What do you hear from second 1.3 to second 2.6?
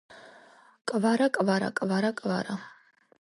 კვარა, კვარა კვარა